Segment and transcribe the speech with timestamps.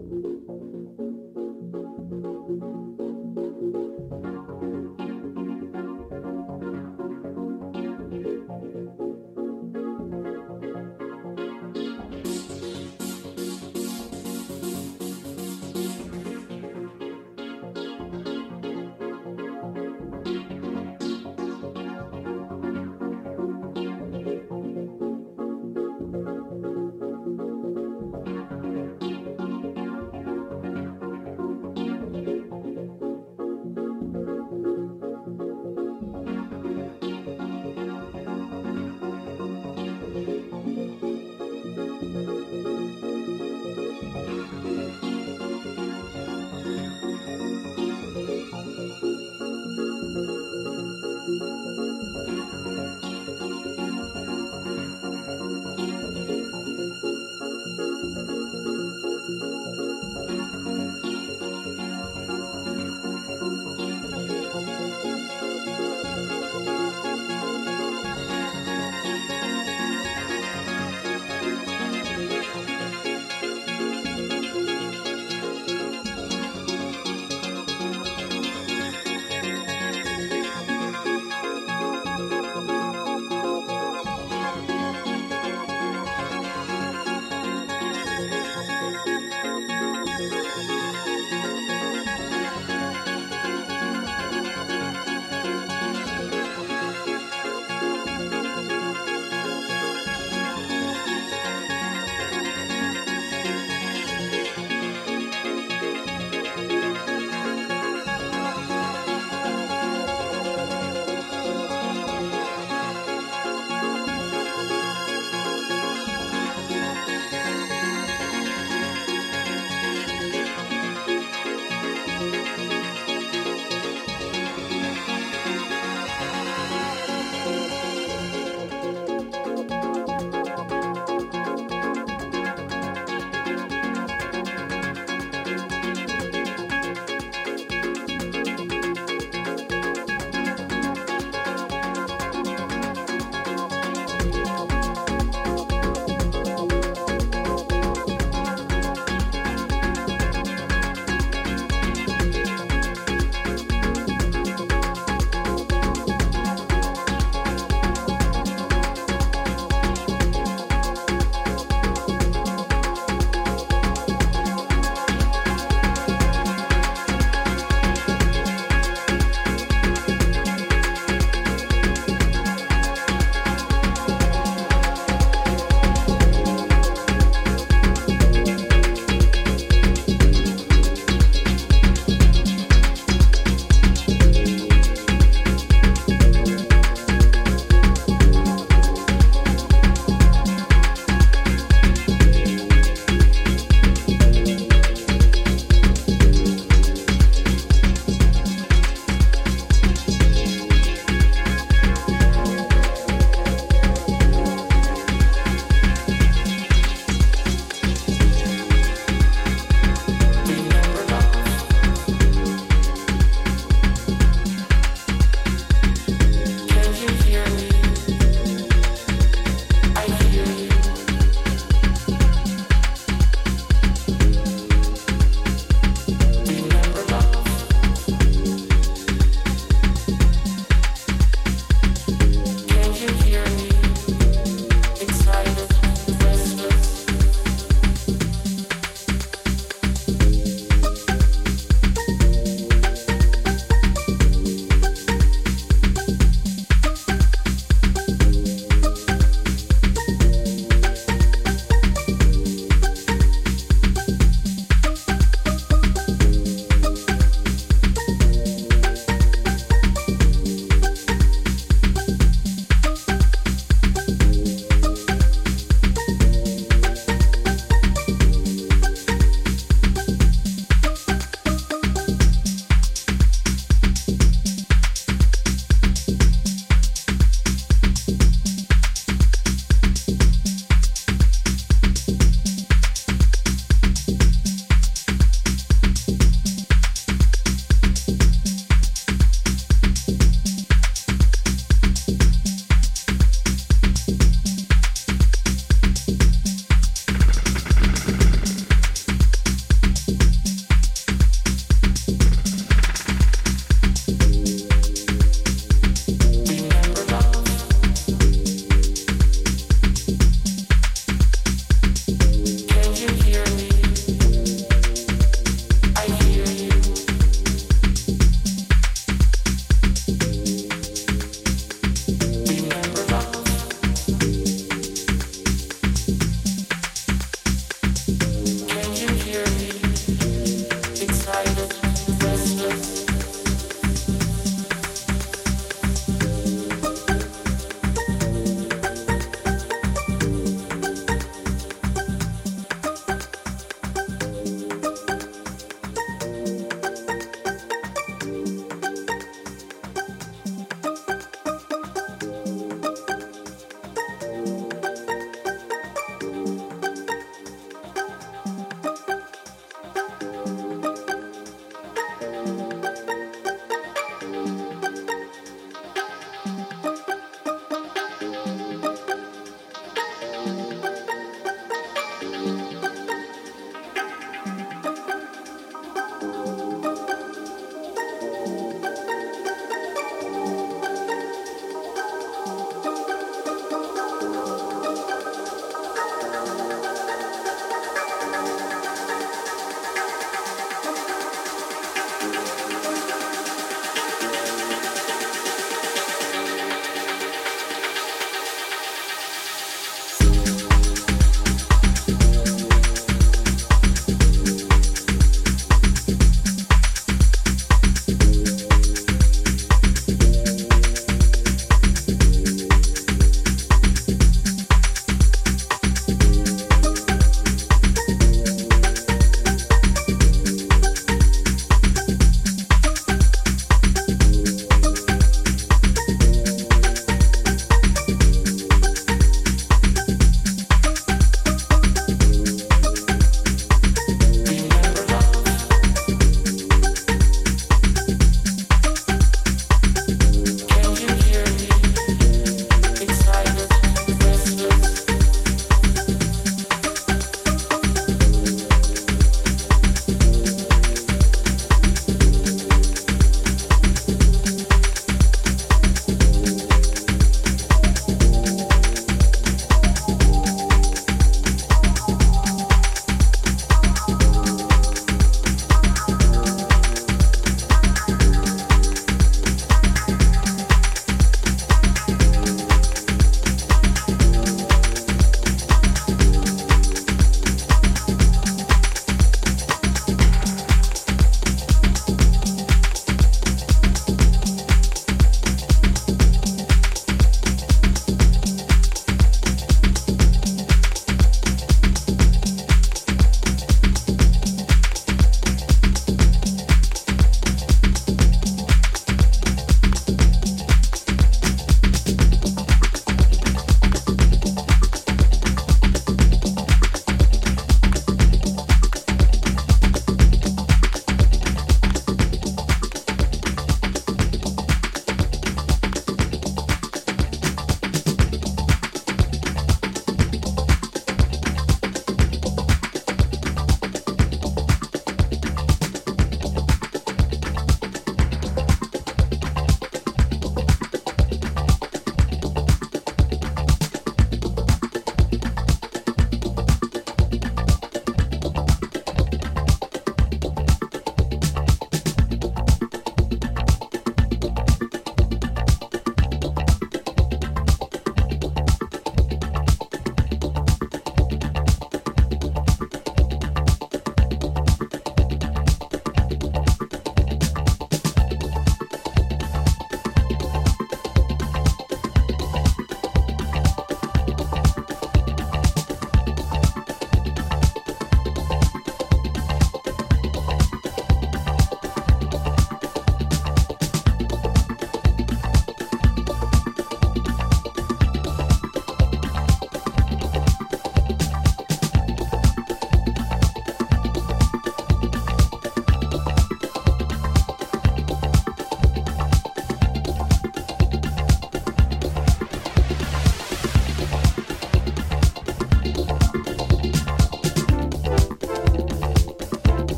[0.00, 1.09] Música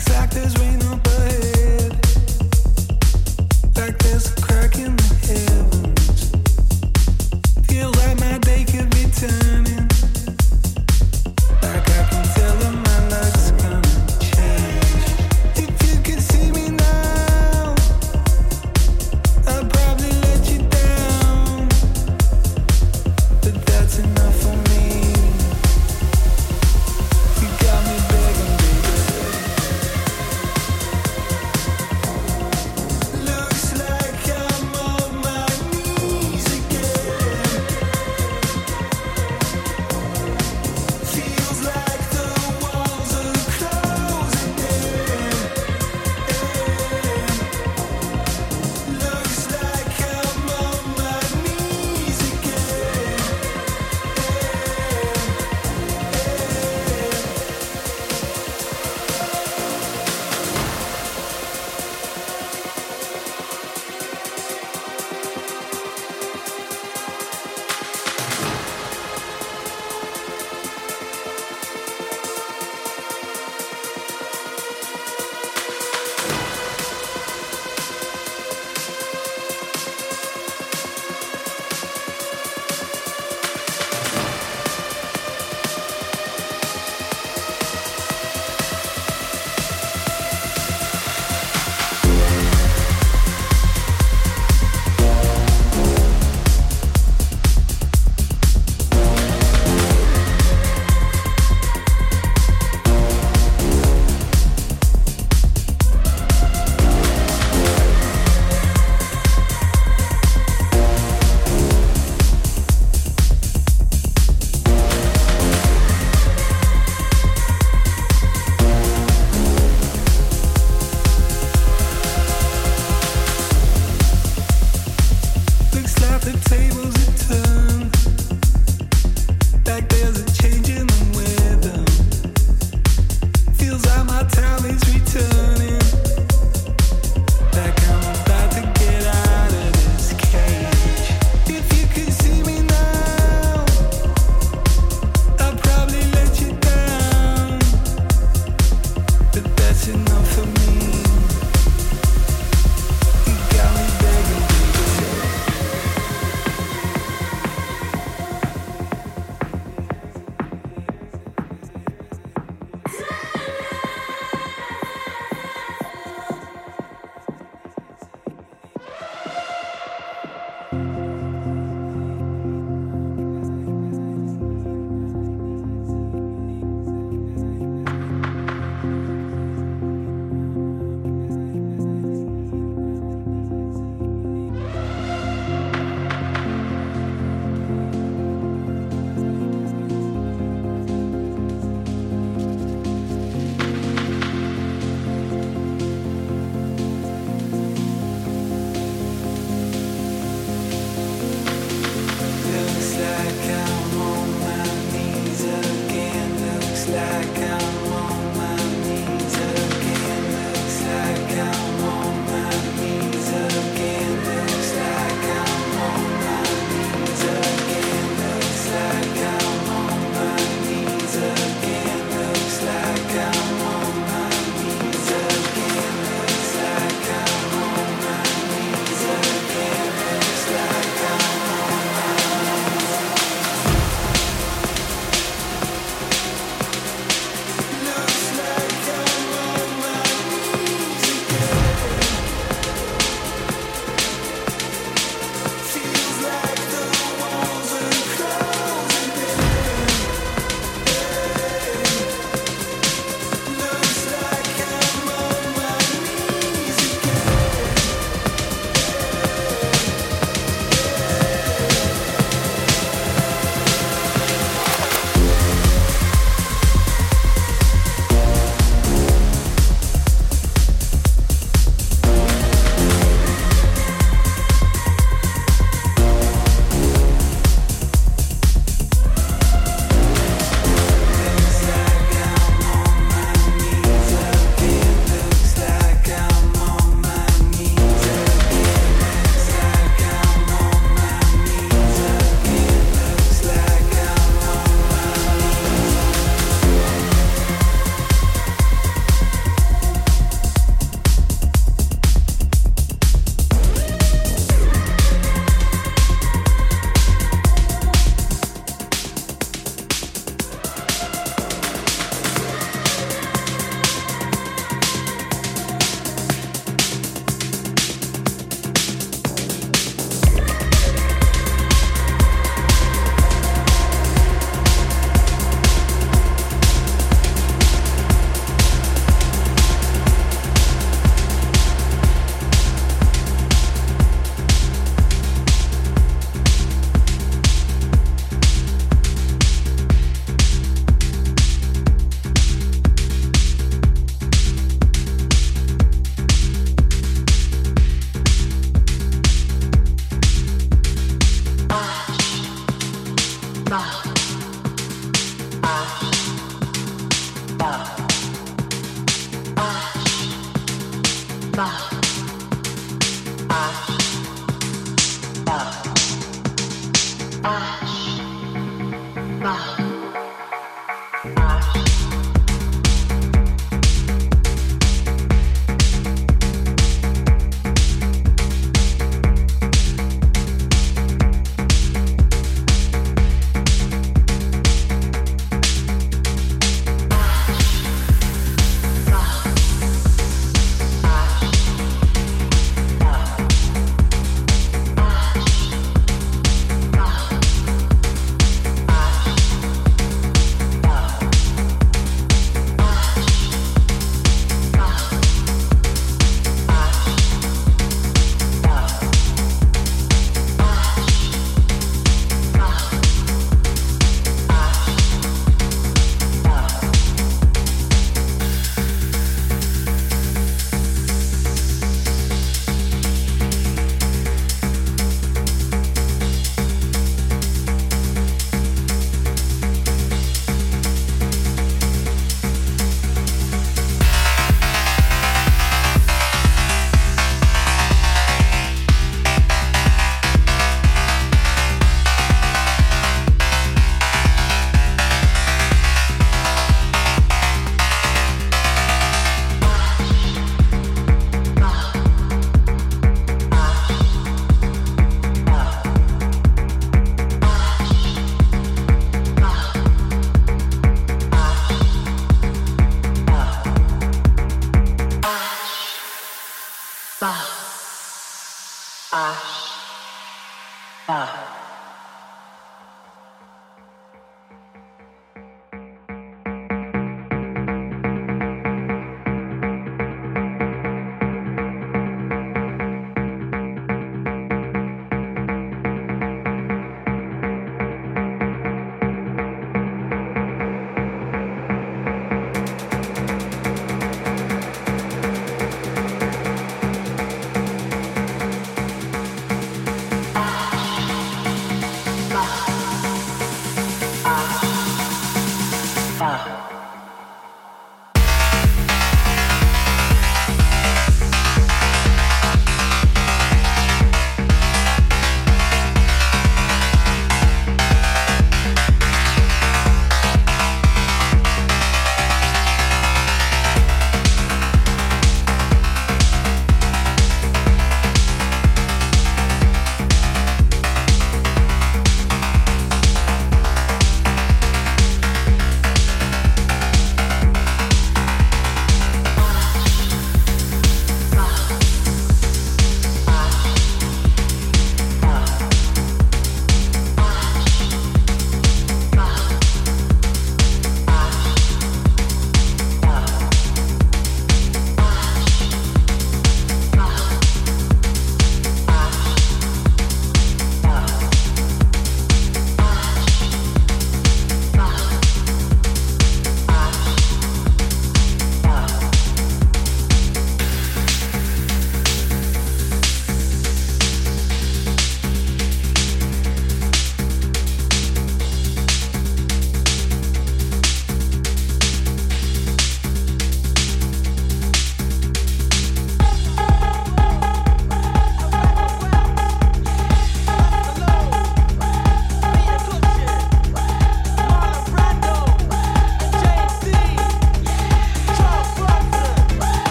[0.00, 0.79] Factors we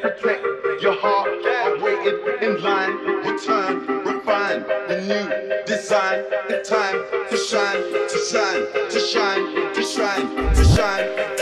[0.00, 0.44] protect
[0.82, 1.28] your heart.
[1.28, 6.24] I waited in line, return, refine the new design.
[6.50, 6.98] In time
[7.30, 9.42] to shine, to shine, to shine,
[9.74, 11.06] to shine, to shine,
[11.36, 11.41] to